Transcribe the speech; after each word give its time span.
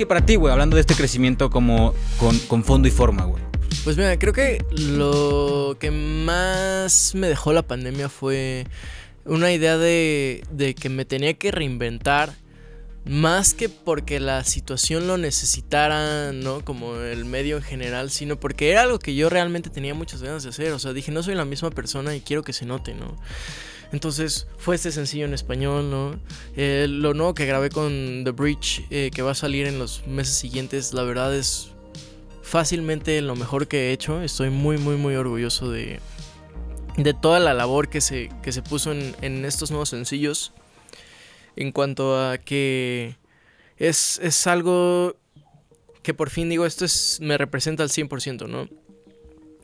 sigue 0.00 0.06
para 0.06 0.24
ti, 0.24 0.36
güey? 0.36 0.50
Hablando 0.50 0.76
de 0.76 0.80
este 0.80 0.94
crecimiento 0.94 1.50
como 1.50 1.94
con, 2.48 2.64
fondo 2.64 2.88
y 2.88 2.90
forma, 2.90 3.24
güey. 3.24 3.42
Pues 3.84 3.98
mira, 3.98 4.18
creo 4.18 4.32
que 4.32 4.64
lo 4.70 5.76
que 5.78 5.90
más 5.90 7.14
me 7.14 7.28
dejó 7.28 7.52
la 7.52 7.60
pandemia 7.60 8.08
fue 8.08 8.66
una 9.26 9.52
idea 9.52 9.76
de, 9.76 10.42
de 10.50 10.74
que 10.74 10.88
me 10.88 11.04
tenía 11.04 11.34
que 11.34 11.50
reinventar 11.50 12.32
más 13.04 13.52
que 13.52 13.68
porque 13.68 14.20
la 14.20 14.42
situación 14.44 15.06
lo 15.06 15.18
necesitara, 15.18 16.32
¿no? 16.32 16.64
Como 16.64 16.96
el 16.96 17.26
medio 17.26 17.58
en 17.58 17.62
general, 17.62 18.10
sino 18.10 18.40
porque 18.40 18.70
era 18.70 18.82
algo 18.82 18.98
que 18.98 19.14
yo 19.14 19.28
realmente 19.28 19.68
tenía 19.68 19.92
muchas 19.92 20.22
ganas 20.22 20.44
de 20.44 20.48
hacer. 20.48 20.72
O 20.72 20.78
sea, 20.78 20.94
dije, 20.94 21.12
no 21.12 21.22
soy 21.22 21.34
la 21.34 21.44
misma 21.44 21.68
persona 21.68 22.16
y 22.16 22.22
quiero 22.22 22.42
que 22.42 22.54
se 22.54 22.64
note, 22.64 22.94
¿no? 22.94 23.18
Entonces 23.92 24.46
fue 24.56 24.76
este 24.76 24.92
sencillo 24.92 25.24
en 25.24 25.34
español, 25.34 25.90
¿no? 25.90 26.20
Eh, 26.56 26.86
lo 26.88 27.14
nuevo 27.14 27.34
que 27.34 27.46
grabé 27.46 27.70
con 27.70 28.22
The 28.24 28.30
Bridge, 28.30 28.86
eh, 28.90 29.10
que 29.12 29.22
va 29.22 29.32
a 29.32 29.34
salir 29.34 29.66
en 29.66 29.78
los 29.78 30.06
meses 30.06 30.34
siguientes, 30.34 30.92
la 30.94 31.02
verdad 31.02 31.34
es 31.34 31.72
fácilmente 32.42 33.20
lo 33.20 33.34
mejor 33.34 33.66
que 33.66 33.88
he 33.88 33.92
hecho. 33.92 34.22
Estoy 34.22 34.50
muy, 34.50 34.78
muy, 34.78 34.96
muy 34.96 35.16
orgulloso 35.16 35.70
de, 35.70 36.00
de 36.96 37.14
toda 37.14 37.40
la 37.40 37.54
labor 37.54 37.88
que 37.88 38.00
se, 38.00 38.30
que 38.42 38.52
se 38.52 38.62
puso 38.62 38.92
en, 38.92 39.14
en 39.22 39.44
estos 39.44 39.70
nuevos 39.70 39.88
sencillos 39.88 40.52
en 41.56 41.72
cuanto 41.72 42.18
a 42.18 42.38
que 42.38 43.16
es, 43.76 44.18
es 44.22 44.46
algo 44.46 45.16
que 46.02 46.14
por 46.14 46.30
fin 46.30 46.48
digo, 46.48 46.64
esto 46.64 46.84
es, 46.84 47.18
me 47.20 47.36
representa 47.36 47.82
al 47.82 47.90
100%, 47.90 48.48
¿no? 48.48 48.68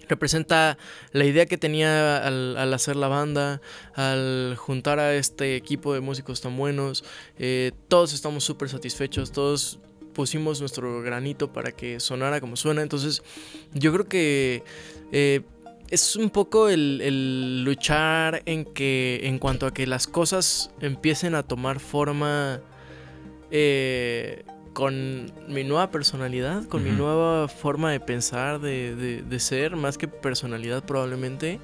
Representa 0.08 0.78
la 1.12 1.24
idea 1.24 1.46
que 1.46 1.58
tenía 1.58 2.24
al, 2.24 2.56
al, 2.56 2.72
hacer 2.74 2.96
la 2.96 3.08
banda, 3.08 3.60
al 3.94 4.54
juntar 4.56 4.98
a 4.98 5.14
este 5.14 5.56
equipo 5.56 5.94
de 5.94 6.00
músicos 6.00 6.40
tan 6.40 6.56
buenos. 6.56 7.04
Eh, 7.38 7.72
todos 7.88 8.12
estamos 8.12 8.44
súper 8.44 8.68
satisfechos, 8.68 9.32
todos 9.32 9.78
pusimos 10.14 10.60
nuestro 10.60 11.02
granito 11.02 11.52
para 11.52 11.72
que 11.72 12.00
sonara 12.00 12.40
como 12.40 12.56
suena. 12.56 12.82
Entonces, 12.82 13.22
yo 13.74 13.92
creo 13.92 14.08
que 14.08 14.62
eh, 15.12 15.42
es 15.90 16.16
un 16.16 16.30
poco 16.30 16.68
el, 16.68 17.00
el, 17.02 17.64
luchar 17.64 18.42
en 18.46 18.64
que 18.64 19.20
en 19.24 19.38
cuanto 19.38 19.66
a 19.66 19.74
que 19.74 19.86
las 19.86 20.06
cosas 20.06 20.70
empiecen 20.80 21.34
a 21.34 21.42
tomar 21.42 21.80
forma 21.80 22.60
eh, 23.50 24.42
con 24.76 25.32
mi 25.48 25.64
nueva 25.64 25.90
personalidad, 25.90 26.66
con 26.66 26.82
uh 26.82 26.84
-huh. 26.84 26.90
mi 26.90 26.94
nueva 26.94 27.48
forma 27.48 27.90
de 27.90 27.98
pensar, 27.98 28.60
de, 28.60 28.94
de, 28.94 29.22
de, 29.22 29.40
ser, 29.40 29.74
más 29.74 29.96
que 29.96 30.06
personalidad 30.06 30.84
probablemente. 30.84 31.60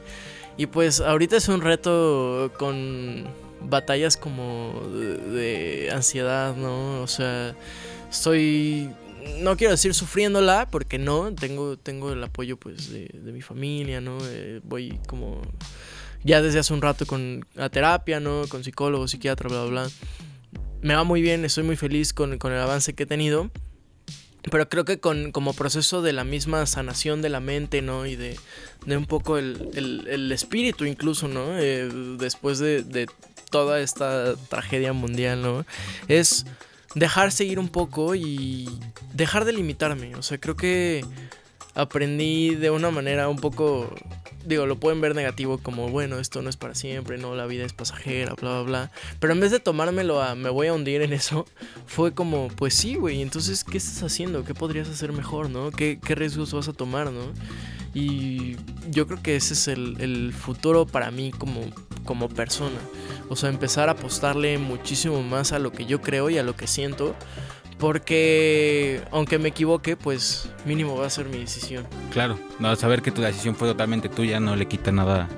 Y 0.57 0.65
pues 0.65 0.99
ahorita 1.03 1.37
es 1.37 1.47
un 1.49 1.61
reto 1.61 2.51
con 2.59 3.27
batallas 3.69 4.17
como 4.17 4.81
de, 4.95 5.19
de 5.19 5.91
ansiedad, 5.93 6.57
¿no? 6.57 7.03
O 7.03 7.07
sea, 7.07 7.55
estoy 8.11 8.89
no 9.41 9.59
quiero 9.59 9.73
decir 9.73 9.93
sufriéndola, 9.93 10.69
porque 10.71 10.99
no, 10.99 11.35
tengo, 11.35 11.77
tengo 11.77 12.13
el 12.13 12.25
apoyo 12.25 12.57
pues 12.57 12.91
de, 12.91 13.11
de 13.13 13.31
mi 13.31 13.43
familia, 13.43 14.01
¿no? 14.01 14.17
Eh, 14.23 14.63
voy 14.65 14.99
como 15.07 15.43
ya 16.25 16.41
desde 16.41 16.61
hace 16.61 16.73
un 16.73 16.81
rato 16.81 17.05
con 17.05 17.45
a 17.59 17.69
terapia, 17.69 18.21
¿no? 18.21 18.45
Con 18.49 18.65
psicólogo, 18.65 19.07
psiquiatra, 19.07 19.51
bla, 19.51 19.65
bla, 19.65 19.71
bla. 19.83 19.91
Me 20.83 20.97
va 20.97 21.05
muy 21.05 21.23
bien, 21.23 21.45
estoy 21.45 21.63
muy 21.63 21.77
feliz 21.77 22.13
con, 22.13 22.39
con 22.39 22.53
el 22.53 22.59
avance 22.59 22.93
que 22.93 23.05
he 23.05 23.07
tenido. 23.07 23.51
Pero 24.51 24.69
creo 24.69 24.85
que 24.85 24.99
con, 24.99 25.31
como 25.31 25.53
proceso 25.53 26.03
de 26.03 26.13
la 26.13 26.25
misma 26.25 26.67
sanación 26.67 27.23
de 27.23 27.29
la 27.29 27.39
mente, 27.39 27.81
¿no? 27.81 28.07
Y 28.07 28.17
de, 28.17 28.37
de 28.85 28.97
un 28.97 29.07
poco 29.07 29.39
el, 29.39 29.71
el, 29.75 30.33
espíritu 30.33 30.85
incluso, 30.85 31.29
¿no? 31.29 31.57
Eh, 31.57 31.89
después 32.19 32.59
de, 32.59 32.83
de 32.83 33.07
toda 33.51 33.81
esta 33.81 34.35
tragedia 34.49 34.93
mundial, 34.93 35.41
¿no? 35.41 35.65
Es 36.09 36.45
dejar 36.97 37.31
seguir 37.31 37.61
un 37.61 37.69
poco 37.69 38.17
y 38.17 38.69
dejar 39.15 39.45
de 39.45 39.53
limitarme. 39.53 40.17
O 40.17 40.23
sea, 40.23 40.39
creo 40.39 40.57
que 40.57 41.05
aprendí 41.75 42.55
de 42.55 42.71
una 42.71 42.91
manera 42.91 43.29
un 43.29 43.37
poco, 43.37 43.95
digo, 44.45 44.67
lo 44.67 44.79
pueden 44.79 45.01
ver 45.01 45.15
negativo 45.15 45.59
como, 45.59 45.89
bueno, 45.89 46.19
esto 46.19 46.43
no 46.43 46.51
es 46.51 46.57
para 46.57 46.75
siempre, 46.75 47.19
no, 47.19 47.35
la 47.35 47.47
vida 47.47 47.65
es 47.65 47.73
pasajera, 47.73 48.35
bla, 48.35 48.51
bla, 48.51 48.63
bla. 48.63 48.91
Pero 49.21 49.33
en 49.33 49.41
vez 49.41 49.51
de 49.51 49.61
tomármelo 49.61 50.23
a, 50.23 50.35
me 50.35 50.51
voy 50.51 50.67
a 50.67 50.75
hundir 50.75 51.03
en 51.03 51.13
eso, 51.13 51.47
fue 51.87 52.13
como, 52.13 52.49
pues 52.49 52.75
sí, 52.75 52.97
güey, 52.97 53.23
entonces, 53.23 53.65
¿qué 53.65 53.79
estás 53.79 54.03
haciendo? 54.03 54.45
¿Qué 54.45 54.55
podrías 54.55 54.89
hacer 54.89 55.13
mejor, 55.13 55.51
no? 55.51 55.71
¿Qué, 55.71 55.99
qué 56.05 56.15
riesgos 56.15 56.53
vas 56.53 56.69
a 56.69 56.73
tomar, 56.73 57.11
no? 57.11 57.33
Y 57.95 58.57
yo 58.91 59.07
creo 59.07 59.23
que 59.23 59.37
ese 59.37 59.53
es 59.55 59.69
el, 59.69 60.01
el 60.01 60.33
futuro 60.33 60.87
para 60.87 61.11
mí 61.11 61.31
como, 61.31 61.61
como 62.05 62.29
persona. 62.29 62.79
O 63.29 63.37
sea, 63.37 63.51
empezar 63.51 63.89
a 63.89 63.93
apostarle 63.93 64.59
muchísimo 64.59 65.23
más 65.23 65.53
a 65.53 65.59
lo 65.59 65.73
que 65.73 65.85
yo 65.85 66.01
creo 66.01 66.31
y 66.31 66.39
a 66.39 66.43
lo 66.43 66.57
que 66.57 66.67
siento. 66.67 67.15
Porque 67.83 69.03
aunque 69.11 69.41
me 69.41 69.49
equivoque, 69.49 69.97
pues 69.97 70.49
mínimo 70.65 70.97
va 70.97 71.09
a 71.09 71.11
ser 71.11 71.27
mi 71.27 71.39
decisión. 71.39 71.85
Claro, 72.13 72.39
no, 72.61 72.77
saber 72.77 73.03
que 73.03 73.11
tu 73.11 73.23
decisión 73.23 73.57
fue 73.57 73.67
totalmente 73.67 74.09
tuya 74.09 74.39
no 74.39 74.55
le 74.55 74.67
quita 74.69 74.93
nada. 74.93 75.29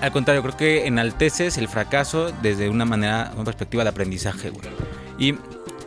Al 0.00 0.10
contrario, 0.10 0.40
creo 0.40 0.56
que 0.56 0.86
enalteces 0.86 1.58
el 1.58 1.68
fracaso 1.68 2.32
desde 2.40 2.70
una 2.70 2.86
manera, 2.86 3.30
una 3.34 3.44
perspectiva 3.44 3.82
de 3.82 3.90
aprendizaje, 3.90 4.48
güey. 4.48 4.64
Y 5.18 5.34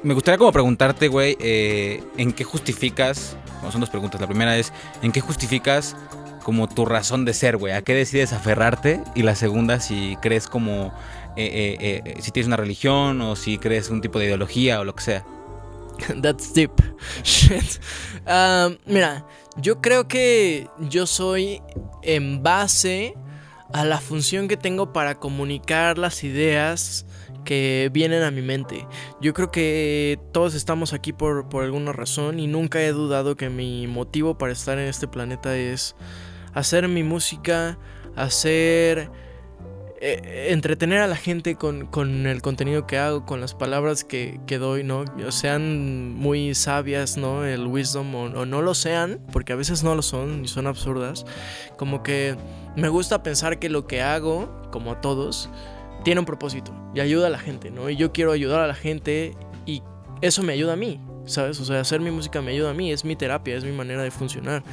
me 0.03 0.13
gustaría 0.13 0.37
como 0.37 0.51
preguntarte, 0.51 1.07
güey, 1.07 1.35
eh, 1.39 2.03
¿en 2.17 2.31
qué 2.31 2.43
justificas? 2.43 3.35
Bueno, 3.55 3.71
son 3.71 3.81
dos 3.81 3.89
preguntas. 3.89 4.21
La 4.21 4.27
primera 4.27 4.55
es, 4.55 4.71
¿en 5.01 5.11
qué 5.11 5.21
justificas 5.21 5.95
como 6.45 6.67
tu 6.67 6.85
razón 6.85 7.25
de 7.25 7.33
ser, 7.33 7.57
güey? 7.57 7.73
¿A 7.73 7.81
qué 7.81 7.95
decides 7.95 8.31
aferrarte? 8.31 9.01
Y 9.15 9.23
la 9.23 9.33
segunda, 9.33 9.79
si 9.79 10.15
crees 10.21 10.45
como, 10.45 10.93
eh, 11.35 11.75
eh, 11.79 12.01
eh, 12.05 12.21
si 12.21 12.29
tienes 12.29 12.45
una 12.45 12.55
religión 12.55 13.19
o 13.21 13.35
si 13.35 13.57
crees 13.57 13.89
un 13.89 13.99
tipo 13.99 14.19
de 14.19 14.25
ideología 14.25 14.79
o 14.79 14.83
lo 14.83 14.93
que 14.93 15.01
sea. 15.01 15.25
That's 16.21 16.53
deep. 16.53 16.69
Shit. 17.23 17.81
Uh, 18.27 18.75
mira, 18.85 19.25
yo 19.57 19.81
creo 19.81 20.07
que 20.07 20.67
yo 20.81 21.07
soy 21.07 21.63
en 22.03 22.43
base 22.43 23.15
a 23.73 23.83
la 23.83 23.99
función 23.99 24.47
que 24.47 24.55
tengo 24.55 24.93
para 24.93 25.15
comunicar 25.15 25.97
las 25.97 26.23
ideas 26.23 27.07
que 27.43 27.89
vienen 27.91 28.21
a 28.21 28.29
mi 28.29 28.43
mente. 28.43 28.85
Yo 29.19 29.33
creo 29.33 29.49
que 29.49 30.19
todos 30.31 30.53
estamos 30.53 30.93
aquí 30.93 31.11
por, 31.11 31.49
por 31.49 31.63
alguna 31.63 31.91
razón 31.91 32.39
y 32.39 32.45
nunca 32.45 32.83
he 32.83 32.91
dudado 32.91 33.35
que 33.35 33.49
mi 33.49 33.87
motivo 33.87 34.37
para 34.37 34.53
estar 34.53 34.77
en 34.77 34.87
este 34.87 35.07
planeta 35.07 35.57
es 35.57 35.95
hacer 36.55 36.87
mi 36.87 37.03
música, 37.03 37.77
hacer... 38.15 39.11
Eh, 40.01 40.47
entretener 40.51 40.99
a 40.99 41.07
la 41.07 41.15
gente 41.15 41.55
con, 41.55 41.85
con, 41.85 42.27
el 42.27 42.41
contenido 42.41 42.85
que 42.85 42.97
hago, 42.97 43.25
con 43.25 43.39
las 43.39 43.55
palabras 43.55 44.03
que, 44.03 44.39
que 44.45 44.57
doy, 44.57 44.83
¿no? 44.83 45.05
Sean 45.31 46.13
muy 46.13 46.53
sabias, 46.53 47.15
¿no? 47.15 47.45
El 47.45 47.65
wisdom 47.65 48.13
o, 48.13 48.23
o, 48.25 48.45
no 48.45 48.61
lo 48.61 48.75
sean, 48.75 49.21
porque 49.31 49.53
a 49.53 49.55
veces 49.55 49.83
no 49.83 49.95
lo 49.95 50.01
son 50.01 50.43
y 50.43 50.47
son 50.49 50.67
absurdas. 50.67 51.25
Como 51.77 52.03
que 52.03 52.35
me 52.75 52.89
gusta 52.89 53.23
pensar 53.23 53.57
que 53.57 53.69
lo 53.69 53.87
que 53.87 54.01
hago, 54.01 54.69
como 54.69 54.91
a 54.91 55.01
todos, 55.01 55.49
tiene 56.03 56.19
un 56.19 56.25
propósito 56.25 56.71
y 56.93 56.99
ayuda 56.99 57.27
a 57.27 57.29
la 57.29 57.39
gente, 57.39 57.71
¿no? 57.71 57.89
Y 57.89 57.95
yo 57.95 58.11
quiero 58.11 58.31
ayudar 58.31 58.61
a 58.61 58.67
la 58.67 58.75
gente 58.75 59.33
y 59.65 59.81
eso 60.21 60.43
me 60.43 60.53
ayuda 60.53 60.73
a 60.73 60.75
mí, 60.75 60.99
¿sabes? 61.25 61.59
O 61.59 61.65
sea, 61.65 61.79
hacer 61.79 61.99
mi 61.99 62.11
música 62.11 62.41
me 62.41 62.51
ayuda 62.51 62.69
a 62.69 62.73
mí, 62.73 62.91
es 62.91 63.03
mi 63.05 63.15
terapia, 63.15 63.55
es 63.55 63.63
mi 63.63 63.71
manera 63.71 64.03
de 64.03 64.11
funcionar. 64.11 64.63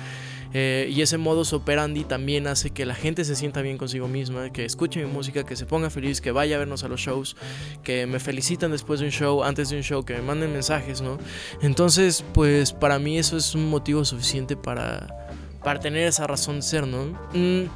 Eh, 0.54 0.90
y 0.90 1.00
ese 1.00 1.18
modus 1.18 1.52
operandi 1.52 2.04
también 2.04 2.46
hace 2.46 2.70
que 2.70 2.84
la 2.84 2.94
gente 2.94 3.24
se 3.24 3.36
sienta 3.36 3.62
bien 3.62 3.78
consigo 3.78 4.08
misma, 4.08 4.50
que 4.50 4.64
escuche 4.64 5.04
mi 5.04 5.10
música, 5.10 5.44
que 5.44 5.56
se 5.56 5.66
ponga 5.66 5.88
feliz, 5.90 6.20
que 6.20 6.30
vaya 6.30 6.56
a 6.56 6.58
vernos 6.58 6.84
a 6.84 6.88
los 6.88 7.00
shows, 7.00 7.36
que 7.82 8.06
me 8.06 8.20
felicitan 8.20 8.70
después 8.70 9.00
de 9.00 9.06
un 9.06 9.12
show, 9.12 9.42
antes 9.44 9.70
de 9.70 9.76
un 9.76 9.82
show, 9.82 10.04
que 10.04 10.14
me 10.14 10.22
manden 10.22 10.52
mensajes, 10.52 11.00
¿no? 11.00 11.18
Entonces, 11.62 12.24
pues 12.34 12.72
para 12.72 12.98
mí 12.98 13.18
eso 13.18 13.36
es 13.36 13.54
un 13.54 13.70
motivo 13.70 14.04
suficiente 14.04 14.56
para, 14.56 15.28
para 15.62 15.80
tener 15.80 16.06
esa 16.06 16.26
razón 16.26 16.56
de 16.56 16.62
ser, 16.62 16.86
¿no? 16.86 17.04
Mm, 17.32 17.68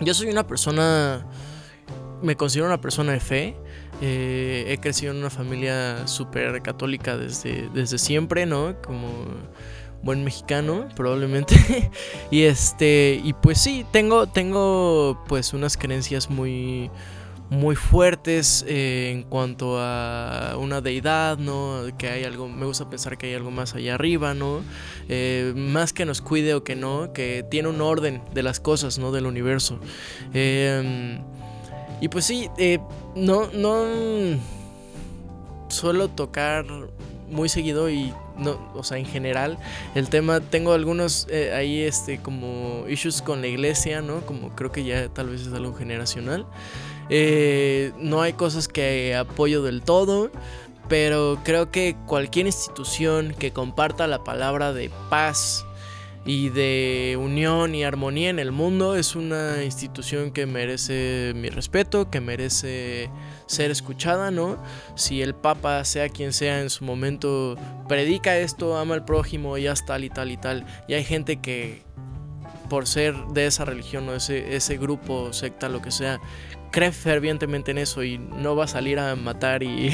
yo 0.00 0.14
soy 0.14 0.28
una 0.28 0.46
persona, 0.46 1.26
me 2.22 2.36
considero 2.36 2.66
una 2.66 2.80
persona 2.80 3.12
de 3.12 3.20
fe. 3.20 3.56
Eh, 4.02 4.64
he 4.68 4.78
crecido 4.78 5.12
en 5.12 5.18
una 5.18 5.28
familia 5.28 6.06
súper 6.06 6.62
católica 6.62 7.18
desde, 7.18 7.68
desde 7.74 7.98
siempre, 7.98 8.46
¿no? 8.46 8.80
Como 8.80 9.26
buen 10.02 10.24
mexicano, 10.24 10.88
probablemente. 10.96 11.90
y 12.30 12.42
este, 12.42 13.20
y 13.22 13.32
pues 13.34 13.60
sí, 13.60 13.84
tengo, 13.92 14.26
tengo 14.26 15.22
pues 15.28 15.52
unas 15.52 15.76
creencias 15.76 16.30
muy, 16.30 16.90
muy 17.50 17.74
fuertes 17.74 18.64
eh, 18.68 19.10
en 19.12 19.24
cuanto 19.24 19.78
a 19.78 20.56
una 20.58 20.80
deidad, 20.80 21.38
¿no? 21.38 21.82
Que 21.98 22.08
hay 22.08 22.24
algo, 22.24 22.48
me 22.48 22.64
gusta 22.64 22.88
pensar 22.88 23.18
que 23.18 23.26
hay 23.26 23.34
algo 23.34 23.50
más 23.50 23.74
allá 23.74 23.94
arriba, 23.94 24.34
¿no? 24.34 24.62
Eh, 25.08 25.52
más 25.56 25.92
que 25.92 26.04
nos 26.04 26.22
cuide 26.22 26.54
o 26.54 26.64
que 26.64 26.76
no, 26.76 27.12
que 27.12 27.44
tiene 27.50 27.68
un 27.68 27.80
orden 27.80 28.22
de 28.32 28.42
las 28.42 28.60
cosas, 28.60 28.98
¿no? 28.98 29.10
Del 29.12 29.26
universo. 29.26 29.80
Eh, 30.32 31.20
y 32.00 32.08
pues 32.08 32.24
sí, 32.24 32.48
no, 33.14 33.50
no 33.52 33.84
suelo 35.68 36.08
tocar 36.08 36.64
muy 37.30 37.48
seguido 37.48 37.90
y 37.90 38.12
no, 38.40 38.58
o 38.74 38.82
sea, 38.82 38.98
en 38.98 39.06
general 39.06 39.58
el 39.94 40.08
tema 40.08 40.40
tengo 40.40 40.72
algunos 40.72 41.26
eh, 41.30 41.52
ahí 41.54 41.80
este 41.82 42.18
como 42.18 42.86
issues 42.88 43.22
con 43.22 43.40
la 43.40 43.46
iglesia, 43.46 44.00
¿no? 44.02 44.20
Como 44.26 44.50
creo 44.56 44.72
que 44.72 44.84
ya 44.84 45.08
tal 45.08 45.28
vez 45.28 45.42
es 45.46 45.52
algo 45.52 45.74
generacional. 45.74 46.46
Eh, 47.08 47.92
no 47.98 48.22
hay 48.22 48.32
cosas 48.34 48.68
que 48.68 49.14
apoyo 49.16 49.62
del 49.62 49.82
todo, 49.82 50.30
pero 50.88 51.38
creo 51.44 51.70
que 51.70 51.96
cualquier 52.06 52.46
institución 52.46 53.34
que 53.38 53.52
comparta 53.52 54.06
la 54.06 54.24
palabra 54.24 54.72
de 54.72 54.90
paz 55.08 55.64
y 56.24 56.50
de 56.50 57.18
unión 57.18 57.74
y 57.74 57.84
armonía 57.84 58.30
en 58.30 58.38
el 58.38 58.52
mundo 58.52 58.94
es 58.96 59.16
una 59.16 59.64
institución 59.64 60.32
que 60.32 60.46
merece 60.46 61.32
mi 61.34 61.48
respeto, 61.48 62.10
que 62.10 62.20
merece 62.20 63.10
ser 63.46 63.70
escuchada, 63.70 64.30
¿no? 64.30 64.62
Si 64.96 65.22
el 65.22 65.34
Papa, 65.34 65.84
sea 65.84 66.08
quien 66.08 66.32
sea 66.32 66.60
en 66.60 66.70
su 66.70 66.84
momento, 66.84 67.56
predica 67.88 68.36
esto, 68.38 68.76
ama 68.76 68.94
al 68.94 69.04
prójimo, 69.04 69.56
y 69.56 69.66
hasta 69.66 69.94
tal 69.94 70.04
y 70.04 70.10
tal 70.10 70.30
y 70.30 70.36
tal, 70.36 70.66
y 70.88 70.94
hay 70.94 71.04
gente 71.04 71.40
que 71.40 71.82
por 72.68 72.86
ser 72.86 73.16
de 73.34 73.46
esa 73.46 73.64
religión 73.64 74.08
o 74.08 74.14
ese, 74.14 74.54
ese 74.54 74.76
grupo, 74.76 75.32
secta, 75.32 75.68
lo 75.68 75.82
que 75.82 75.90
sea, 75.90 76.20
cree 76.70 76.92
fervientemente 76.92 77.72
en 77.72 77.78
eso 77.78 78.04
y 78.04 78.18
no 78.18 78.54
va 78.54 78.64
a 78.64 78.68
salir 78.68 78.98
a 78.98 79.16
matar 79.16 79.62
y 79.62 79.92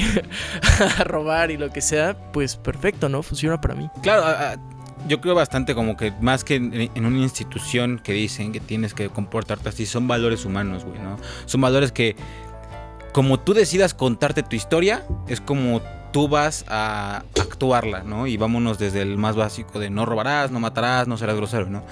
a 0.99 1.03
robar 1.03 1.49
y 1.51 1.57
lo 1.57 1.71
que 1.71 1.81
sea, 1.81 2.31
pues 2.31 2.55
perfecto, 2.55 3.09
¿no? 3.09 3.23
Funciona 3.23 3.59
para 3.59 3.73
mí. 3.75 3.89
Claro, 4.03 4.61
yo 5.07 5.21
creo 5.21 5.35
bastante 5.35 5.75
como 5.75 5.95
que 5.97 6.11
más 6.21 6.43
que 6.43 6.55
en, 6.55 7.05
una 7.05 7.19
institución 7.19 7.99
que 8.03 8.13
dicen 8.13 8.51
que 8.51 8.59
tienes 8.59 8.93
que 8.93 9.09
comportarte 9.09 9.69
así, 9.69 9.85
son 9.85 10.07
valores 10.07 10.45
humanos, 10.45 10.85
güey, 10.85 10.99
¿no? 10.99 11.17
Son 11.45 11.61
valores 11.61 11.91
que 11.91 12.15
como 13.13 13.39
tú 13.39 13.53
decidas 13.53 13.93
contarte 13.93 14.43
tu 14.43 14.55
historia, 14.55 15.05
es 15.27 15.41
como 15.41 15.81
tú 16.11 16.27
vas 16.27 16.65
a 16.67 17.23
actuarla, 17.39 18.03
¿no? 18.03 18.27
Y 18.27 18.37
vámonos 18.37 18.77
desde 18.77 19.01
el 19.01 19.17
más 19.17 19.35
básico 19.35 19.79
de 19.79 19.89
no 19.89 20.05
robarás, 20.05 20.51
no 20.51 20.59
matarás, 20.59 21.07
no 21.07 21.17
serás 21.17 21.35
grosero, 21.35 21.69
¿no? 21.69 21.83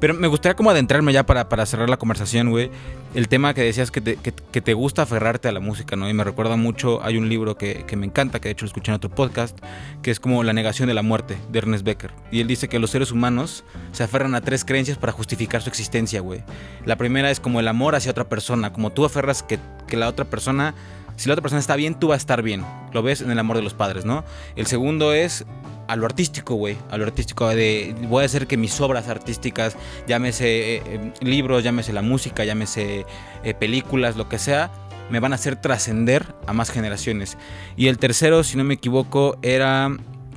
Pero 0.00 0.14
me 0.14 0.28
gustaría 0.28 0.54
como 0.54 0.70
adentrarme 0.70 1.12
ya 1.12 1.26
para, 1.26 1.48
para 1.48 1.66
cerrar 1.66 1.90
la 1.90 1.96
conversación, 1.96 2.50
güey. 2.50 2.70
El 3.14 3.28
tema 3.28 3.54
que 3.54 3.62
decías 3.62 3.90
que 3.90 4.00
te, 4.00 4.16
que, 4.16 4.60
te, 4.60 4.74
gusta 4.74 5.02
aferrarte 5.02 5.48
a 5.48 5.52
la 5.52 5.60
música, 5.60 5.96
¿no? 5.96 6.08
Y 6.08 6.14
me 6.14 6.22
recuerda 6.24 6.56
mucho, 6.56 7.02
hay 7.02 7.16
un 7.16 7.28
libro 7.28 7.56
que, 7.56 7.84
que, 7.86 7.96
me 7.96 8.06
encanta, 8.06 8.38
que 8.40 8.48
de 8.48 8.52
hecho 8.52 8.64
lo 8.64 8.68
escuché 8.68 8.92
en 8.92 8.96
otro 8.96 9.10
podcast, 9.10 9.58
que 10.02 10.10
es 10.10 10.20
como 10.20 10.44
La 10.44 10.52
negación 10.52 10.88
de 10.88 10.94
la 10.94 11.02
muerte, 11.02 11.36
de 11.50 11.58
Ernest 11.58 11.84
Becker. 11.84 12.12
Y 12.30 12.40
él 12.40 12.46
dice 12.46 12.68
que 12.68 12.78
los 12.78 12.90
seres 12.90 13.10
humanos 13.10 13.64
se 13.92 14.04
aferran 14.04 14.34
a 14.34 14.40
tres 14.40 14.64
creencias 14.64 14.98
para 14.98 15.12
justificar 15.12 15.62
su 15.62 15.68
existencia, 15.68 16.20
güey. 16.20 16.44
La 16.84 16.96
primera 16.96 17.30
es 17.30 17.40
como 17.40 17.58
el 17.58 17.66
amor 17.66 17.94
hacia 17.94 18.12
otra 18.12 18.28
persona, 18.28 18.72
como 18.72 18.90
tú 18.90 19.04
aferras 19.04 19.42
que, 19.42 19.58
que 19.86 19.96
la 19.96 20.08
otra 20.08 20.26
persona 20.26 20.74
si 21.18 21.28
la 21.28 21.34
otra 21.34 21.42
persona 21.42 21.58
está 21.58 21.74
bien, 21.74 21.96
tú 21.96 22.08
vas 22.08 22.14
a 22.14 22.18
estar 22.18 22.42
bien. 22.42 22.64
Lo 22.92 23.02
ves 23.02 23.22
en 23.22 23.30
el 23.32 23.38
amor 23.40 23.56
de 23.56 23.62
los 23.62 23.74
padres, 23.74 24.04
¿no? 24.04 24.24
El 24.54 24.66
segundo 24.66 25.12
es 25.12 25.44
a 25.88 25.96
lo 25.96 26.06
artístico, 26.06 26.54
güey. 26.54 26.76
A 26.90 26.96
lo 26.96 27.04
artístico 27.04 27.48
de 27.48 27.92
voy 28.08 28.22
a 28.22 28.26
hacer 28.26 28.46
que 28.46 28.56
mis 28.56 28.80
obras 28.80 29.08
artísticas, 29.08 29.76
llámese 30.06 30.76
eh, 30.76 30.82
eh, 30.86 31.12
libros, 31.20 31.64
llámese 31.64 31.92
la 31.92 32.02
música, 32.02 32.44
llámese 32.44 33.04
eh, 33.42 33.54
películas, 33.54 34.16
lo 34.16 34.28
que 34.28 34.38
sea, 34.38 34.70
me 35.10 35.18
van 35.18 35.32
a 35.32 35.34
hacer 35.34 35.60
trascender 35.60 36.24
a 36.46 36.52
más 36.52 36.70
generaciones. 36.70 37.36
Y 37.76 37.88
el 37.88 37.98
tercero, 37.98 38.44
si 38.44 38.56
no 38.56 38.62
me 38.62 38.74
equivoco, 38.74 39.38
era... 39.42 39.90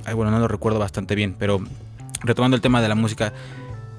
Ay, 0.04 0.14
bueno, 0.14 0.32
no 0.32 0.40
lo 0.40 0.48
recuerdo 0.48 0.80
bastante 0.80 1.14
bien, 1.14 1.36
pero 1.38 1.64
retomando 2.22 2.56
el 2.56 2.60
tema 2.60 2.82
de 2.82 2.88
la 2.88 2.96
música, 2.96 3.32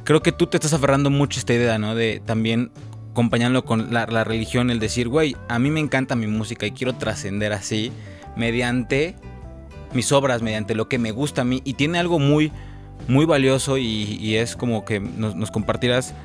creo 0.04 0.22
que 0.22 0.34
tú 0.34 0.48
te 0.48 0.58
estás 0.58 0.74
aferrando 0.74 1.10
mucho 1.10 1.38
a 1.38 1.40
esta 1.40 1.54
idea, 1.54 1.78
¿no? 1.78 1.96
De 1.96 2.22
también 2.26 2.72
acompañarlo 3.14 3.64
con 3.64 3.94
la, 3.94 4.06
religión, 4.24 4.72
el 4.72 4.80
decir, 4.80 5.08
güey, 5.08 5.36
a 5.48 5.60
mí 5.60 5.70
me 5.70 5.80
encanta 5.80 6.16
mi 6.16 6.26
música 6.26 6.66
y 6.66 6.72
quiero 6.72 6.94
trascender 6.94 7.54
así 7.54 7.92
mediante 8.36 9.16
mis 9.94 10.12
obras, 10.12 10.42
mediante 10.42 10.74
lo 10.74 10.90
que 10.90 10.98
me 10.98 11.12
gusta 11.12 11.42
a 11.42 11.46
mí. 11.46 11.62
Y 11.64 11.76
tiene 11.76 12.00
algo 12.00 12.18
muy, 12.18 12.52
muy 13.08 13.26
valioso 13.26 13.78
y, 13.78 14.36
es 14.36 14.56
como 14.56 14.84
que 14.84 15.00
nos, 15.00 15.52
compartirás 15.52 16.16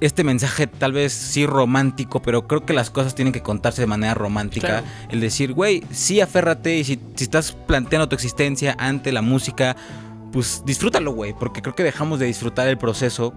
este 0.00 0.24
mensaje 0.24 0.66
tal 0.66 0.92
vez 0.92 1.12
sí 1.12 1.46
romántico, 1.46 2.20
pero 2.20 2.48
creo 2.48 2.66
que 2.66 2.72
las 2.72 2.90
cosas 2.90 3.14
tienen 3.14 3.32
que 3.32 3.42
contarse 3.42 3.82
de 3.82 3.86
manera 3.86 4.14
romántica. 4.14 4.82
El 5.08 5.20
decir, 5.20 5.52
güey, 5.52 5.84
sí 5.92 6.20
aférrate 6.20 6.78
y 6.78 6.84
si, 6.84 6.98
si 7.14 7.24
estás 7.24 7.52
planteando 7.52 8.08
tu 8.08 8.16
existencia 8.16 8.74
ante 8.76 9.12
la 9.12 9.22
música 9.22 9.76
pues 10.32 10.62
disfrútalo, 10.64 11.12
güey, 11.12 11.34
porque 11.38 11.62
creo 11.62 11.74
que 11.74 11.82
dejamos 11.82 12.18
de 12.18 12.26
disfrutar 12.26 12.68
el 12.68 12.78
proceso 12.78 13.32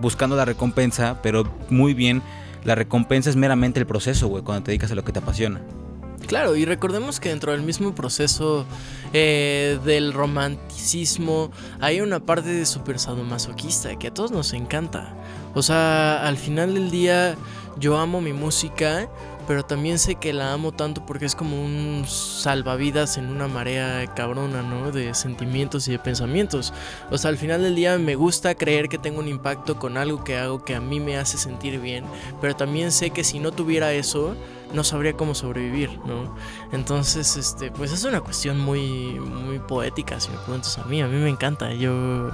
buscando 0.00 0.36
la 0.36 0.44
recompensa, 0.44 1.20
pero 1.22 1.44
muy 1.68 1.94
bien, 1.94 2.22
la 2.64 2.74
recompensa 2.74 3.30
es 3.30 3.36
meramente 3.36 3.80
el 3.80 3.86
proceso, 3.86 4.28
güey, 4.28 4.42
cuando 4.42 4.64
te 4.64 4.70
dedicas 4.70 4.90
a 4.92 4.94
lo 4.94 5.04
que 5.04 5.12
te 5.12 5.18
apasiona. 5.18 5.60
Claro, 6.26 6.54
y 6.54 6.64
recordemos 6.64 7.18
que 7.18 7.30
dentro 7.30 7.52
del 7.52 7.62
mismo 7.62 7.94
proceso 7.94 8.64
eh, 9.12 9.78
del 9.84 10.12
romanticismo 10.12 11.50
hay 11.80 12.00
una 12.02 12.20
parte 12.20 12.50
de 12.50 12.66
super 12.66 12.98
sadomasoquista 12.98 13.98
que 13.98 14.08
a 14.08 14.14
todos 14.14 14.30
nos 14.30 14.52
encanta. 14.52 15.14
O 15.54 15.62
sea, 15.62 16.24
al 16.26 16.36
final 16.36 16.74
del 16.74 16.90
día 16.90 17.36
yo 17.78 17.98
amo 17.98 18.20
mi 18.20 18.32
música, 18.32 19.08
pero 19.50 19.64
también 19.64 19.98
sé 19.98 20.14
que 20.14 20.32
la 20.32 20.52
amo 20.52 20.70
tanto 20.70 21.04
porque 21.04 21.24
es 21.24 21.34
como 21.34 21.60
un 21.60 22.04
salvavidas 22.06 23.16
en 23.16 23.26
una 23.30 23.48
marea 23.48 24.06
cabrona, 24.14 24.62
¿no? 24.62 24.92
De 24.92 25.12
sentimientos 25.12 25.88
y 25.88 25.90
de 25.90 25.98
pensamientos. 25.98 26.72
O 27.10 27.18
sea, 27.18 27.30
al 27.30 27.36
final 27.36 27.60
del 27.60 27.74
día 27.74 27.98
me 27.98 28.14
gusta 28.14 28.54
creer 28.54 28.88
que 28.88 28.96
tengo 28.96 29.18
un 29.18 29.26
impacto 29.26 29.76
con 29.76 29.96
algo 29.96 30.22
que 30.22 30.36
hago 30.36 30.64
que 30.64 30.76
a 30.76 30.80
mí 30.80 31.00
me 31.00 31.16
hace 31.16 31.36
sentir 31.36 31.80
bien, 31.80 32.04
pero 32.40 32.54
también 32.54 32.92
sé 32.92 33.10
que 33.10 33.24
si 33.24 33.40
no 33.40 33.50
tuviera 33.50 33.92
eso, 33.92 34.36
no 34.72 34.84
sabría 34.84 35.14
cómo 35.14 35.34
sobrevivir, 35.34 35.98
¿no? 36.06 36.32
Entonces, 36.70 37.36
este, 37.36 37.72
pues 37.72 37.90
es 37.90 38.04
una 38.04 38.20
cuestión 38.20 38.56
muy, 38.56 39.18
muy 39.18 39.58
poética, 39.58 40.20
si 40.20 40.30
me 40.30 40.36
preguntas 40.36 40.78
a 40.78 40.84
mí. 40.84 41.02
A 41.02 41.08
mí 41.08 41.16
me 41.16 41.28
encanta. 41.28 41.74
Yo 41.74 42.30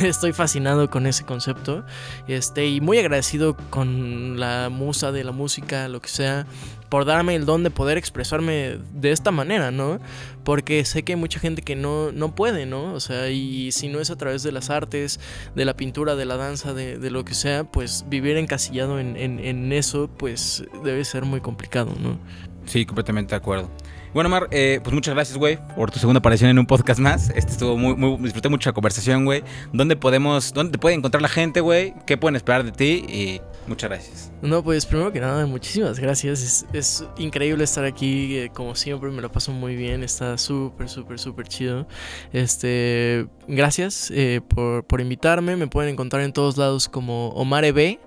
estoy 0.04 0.32
fascinado 0.32 0.90
con 0.90 1.06
ese 1.06 1.24
concepto. 1.24 1.84
Este, 2.28 2.66
y 2.66 2.80
muy 2.80 2.98
agradecido 2.98 3.56
con 3.70 4.38
la 4.38 4.68
musa 4.70 5.12
de 5.12 5.24
la 5.24 5.32
música, 5.32 5.88
lo 5.88 6.00
que 6.00 6.08
sea, 6.08 6.46
por 6.88 7.04
darme 7.04 7.34
el 7.36 7.46
don 7.46 7.62
de 7.62 7.70
poder 7.70 7.98
expresarme 7.98 8.78
de 8.94 9.12
esta 9.12 9.30
manera, 9.30 9.70
¿no? 9.70 10.00
Porque 10.44 10.84
sé 10.84 11.02
que 11.02 11.12
hay 11.12 11.18
mucha 11.18 11.38
gente 11.38 11.62
que 11.62 11.76
no, 11.76 12.12
no 12.12 12.34
puede, 12.34 12.66
¿no? 12.66 12.92
O 12.94 13.00
sea, 13.00 13.30
y 13.30 13.72
si 13.72 13.88
no 13.88 14.00
es 14.00 14.10
a 14.10 14.16
través 14.16 14.42
de 14.42 14.52
las 14.52 14.70
artes, 14.70 15.20
de 15.54 15.64
la 15.64 15.76
pintura, 15.76 16.16
de 16.16 16.24
la 16.24 16.36
danza, 16.36 16.72
de, 16.72 16.98
de 16.98 17.10
lo 17.10 17.24
que 17.24 17.34
sea, 17.34 17.64
pues 17.64 18.04
vivir 18.08 18.36
encasillado 18.36 18.98
en, 18.98 19.16
en, 19.16 19.38
en 19.38 19.72
eso, 19.72 20.10
pues 20.16 20.64
debe 20.82 21.04
ser 21.04 21.24
muy 21.24 21.40
complicado, 21.40 21.94
¿no? 22.00 22.18
Sí, 22.66 22.86
completamente 22.86 23.30
de 23.30 23.36
acuerdo. 23.36 23.70
Bueno, 24.12 24.28
Mar, 24.28 24.48
eh, 24.50 24.80
pues 24.82 24.92
muchas 24.92 25.14
gracias, 25.14 25.38
güey, 25.38 25.56
por 25.76 25.92
tu 25.92 26.00
segunda 26.00 26.18
aparición 26.18 26.50
en 26.50 26.58
un 26.58 26.66
podcast 26.66 26.98
más. 26.98 27.30
Este 27.30 27.52
estuvo 27.52 27.76
muy, 27.76 27.94
muy 27.94 28.16
disfruté 28.16 28.48
mucho 28.48 28.68
la 28.68 28.74
conversación, 28.74 29.24
güey. 29.24 29.44
¿Dónde 29.72 29.94
podemos, 29.94 30.52
dónde 30.52 30.72
te 30.72 30.78
puede 30.78 30.96
encontrar 30.96 31.22
la 31.22 31.28
gente, 31.28 31.60
güey? 31.60 31.94
¿Qué 32.06 32.16
pueden 32.16 32.34
esperar 32.34 32.64
de 32.64 32.72
ti? 32.72 33.04
Y 33.08 33.40
muchas 33.68 33.88
gracias. 33.88 34.32
No, 34.42 34.64
pues 34.64 34.84
primero 34.84 35.12
que 35.12 35.20
nada, 35.20 35.46
muchísimas 35.46 36.00
gracias. 36.00 36.66
Es, 36.72 37.04
increíble 37.18 37.62
estar 37.62 37.84
aquí, 37.84 38.36
eh, 38.36 38.50
como 38.52 38.74
siempre, 38.74 39.10
me 39.10 39.22
lo 39.22 39.30
paso 39.30 39.52
muy 39.52 39.76
bien. 39.76 40.02
Está 40.02 40.36
súper, 40.38 40.88
súper, 40.88 41.20
súper 41.20 41.46
chido. 41.46 41.86
Este, 42.32 43.28
gracias 43.46 44.10
eh, 44.12 44.40
por, 44.40 44.84
por 44.84 45.00
invitarme. 45.00 45.54
Me 45.54 45.68
pueden 45.68 45.92
encontrar 45.92 46.22
en 46.22 46.32
todos 46.32 46.56
lados 46.56 46.88
como 46.88 47.28
Omar 47.28 47.64
EB 47.64 48.00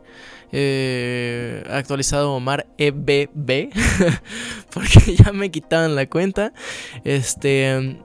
eh, 0.51 1.63
actualizado 1.70 2.34
Omar 2.34 2.67
EBB 2.77 3.70
porque 4.74 5.15
ya 5.15 5.32
me 5.32 5.51
quitaban 5.51 5.96
la 5.96 6.05
cuenta. 6.08 6.53
Este 7.03 7.98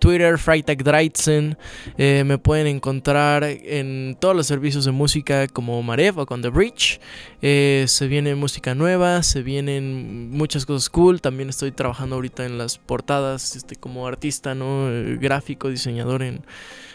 Twitter, 0.00 0.38
Freitag 0.38 0.82
Dreitzen. 0.82 1.56
Eh, 1.96 2.24
me 2.26 2.38
pueden 2.38 2.66
encontrar 2.66 3.44
en 3.44 4.16
todos 4.18 4.34
los 4.34 4.46
servicios 4.48 4.84
de 4.84 4.90
música 4.90 5.46
como 5.46 5.80
Marev 5.82 6.18
o 6.18 6.26
con 6.26 6.42
The 6.42 6.48
Bridge. 6.48 7.00
Eh, 7.42 7.84
se 7.86 8.08
viene 8.08 8.34
música 8.34 8.74
nueva, 8.74 9.22
se 9.22 9.42
vienen 9.42 10.30
muchas 10.30 10.66
cosas 10.66 10.90
cool. 10.90 11.20
También 11.20 11.48
estoy 11.48 11.70
trabajando 11.70 12.16
ahorita 12.16 12.44
en 12.44 12.58
las 12.58 12.78
portadas 12.78 13.54
este, 13.54 13.76
como 13.76 14.06
artista, 14.08 14.54
¿no? 14.54 14.88
gráfico, 15.20 15.68
diseñador 15.68 16.22
en 16.22 16.42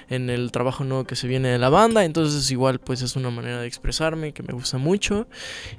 en 0.09 0.29
el 0.29 0.51
trabajo 0.51 0.83
nuevo 0.83 1.05
que 1.05 1.15
se 1.15 1.27
viene 1.27 1.50
de 1.50 1.57
la 1.57 1.69
banda. 1.69 2.05
Entonces 2.05 2.50
igual 2.51 2.79
pues 2.79 3.01
es 3.01 3.15
una 3.15 3.29
manera 3.29 3.62
de 3.62 3.67
expresarme 3.67 4.33
que 4.33 4.43
me 4.43 4.53
gusta 4.53 4.77
mucho. 4.77 5.27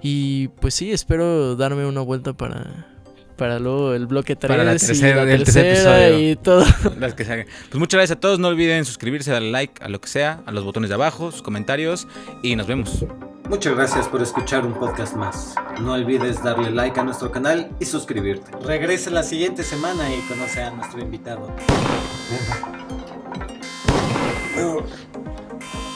Y 0.02 0.48
pues 0.48 0.74
sí, 0.74 0.92
espero 0.92 1.56
darme 1.56 1.86
una 1.86 2.00
vuelta 2.00 2.32
para, 2.32 2.95
para 3.36 3.58
luego 3.58 3.94
el 3.94 4.06
bloque 4.06 4.36
3 4.36 4.48
para 4.48 4.64
la 4.64 4.72
tercera, 4.72 5.22
y 5.22 5.26
la 5.26 5.44
tercera 5.44 6.10
y 6.10 6.36
todo. 6.36 6.64
Las 6.98 7.14
que 7.14 7.24
se 7.24 7.46
Pues 7.68 7.78
muchas 7.78 7.98
gracias 7.98 8.16
a 8.16 8.20
todos. 8.20 8.38
No 8.38 8.48
olviden 8.48 8.84
suscribirse, 8.84 9.30
darle 9.30 9.50
like 9.50 9.82
a 9.84 9.88
lo 9.88 10.00
que 10.00 10.08
sea, 10.08 10.40
a 10.46 10.52
los 10.52 10.64
botones 10.64 10.88
de 10.88 10.94
abajo, 10.94 11.30
sus 11.30 11.42
comentarios 11.42 12.08
y 12.42 12.56
nos 12.56 12.66
vemos. 12.66 13.04
Muchas 13.48 13.76
gracias 13.76 14.08
por 14.08 14.22
escuchar 14.22 14.66
un 14.66 14.74
podcast 14.74 15.14
más. 15.14 15.54
No 15.80 15.92
olvides 15.92 16.42
darle 16.42 16.70
like 16.70 16.98
a 16.98 17.04
nuestro 17.04 17.30
canal 17.30 17.70
y 17.78 17.84
suscribirte. 17.84 18.50
Regresa 18.64 19.10
la 19.10 19.22
siguiente 19.22 19.62
semana 19.62 20.12
y 20.12 20.20
conoce 20.28 20.62
a 20.62 20.70
nuestro 20.70 21.00
invitado. 21.00 21.54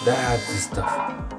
That's 0.04 0.46
the 0.46 0.58
stuff. 0.58 1.29